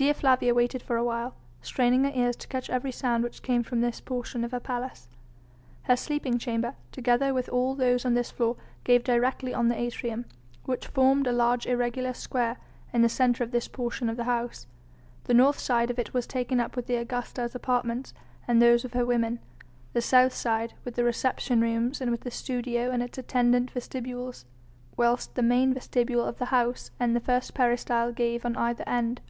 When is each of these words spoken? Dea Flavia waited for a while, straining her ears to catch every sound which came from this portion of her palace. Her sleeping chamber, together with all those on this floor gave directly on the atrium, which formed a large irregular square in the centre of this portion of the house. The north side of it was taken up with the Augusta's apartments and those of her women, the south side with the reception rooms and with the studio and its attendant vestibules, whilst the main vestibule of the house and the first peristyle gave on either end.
Dea 0.00 0.12
Flavia 0.12 0.54
waited 0.54 0.80
for 0.80 0.94
a 0.96 1.02
while, 1.02 1.34
straining 1.60 2.04
her 2.04 2.12
ears 2.14 2.36
to 2.36 2.46
catch 2.46 2.70
every 2.70 2.92
sound 2.92 3.24
which 3.24 3.42
came 3.42 3.64
from 3.64 3.80
this 3.80 4.00
portion 4.00 4.44
of 4.44 4.52
her 4.52 4.60
palace. 4.60 5.08
Her 5.82 5.96
sleeping 5.96 6.38
chamber, 6.38 6.76
together 6.92 7.34
with 7.34 7.48
all 7.48 7.74
those 7.74 8.04
on 8.04 8.14
this 8.14 8.30
floor 8.30 8.54
gave 8.84 9.02
directly 9.02 9.52
on 9.52 9.66
the 9.66 9.76
atrium, 9.76 10.26
which 10.66 10.86
formed 10.86 11.26
a 11.26 11.32
large 11.32 11.66
irregular 11.66 12.14
square 12.14 12.58
in 12.92 13.02
the 13.02 13.08
centre 13.08 13.42
of 13.42 13.50
this 13.50 13.66
portion 13.66 14.08
of 14.08 14.16
the 14.16 14.22
house. 14.22 14.68
The 15.24 15.34
north 15.34 15.58
side 15.58 15.90
of 15.90 15.98
it 15.98 16.14
was 16.14 16.28
taken 16.28 16.60
up 16.60 16.76
with 16.76 16.86
the 16.86 16.94
Augusta's 16.94 17.56
apartments 17.56 18.14
and 18.46 18.62
those 18.62 18.84
of 18.84 18.92
her 18.92 19.04
women, 19.04 19.40
the 19.94 20.00
south 20.00 20.32
side 20.32 20.74
with 20.84 20.94
the 20.94 21.02
reception 21.02 21.60
rooms 21.60 22.00
and 22.00 22.12
with 22.12 22.20
the 22.20 22.30
studio 22.30 22.92
and 22.92 23.02
its 23.02 23.18
attendant 23.18 23.72
vestibules, 23.72 24.44
whilst 24.96 25.34
the 25.34 25.42
main 25.42 25.74
vestibule 25.74 26.24
of 26.24 26.38
the 26.38 26.44
house 26.54 26.92
and 27.00 27.16
the 27.16 27.20
first 27.20 27.52
peristyle 27.52 28.12
gave 28.12 28.44
on 28.46 28.54
either 28.54 28.84
end. 28.88 29.20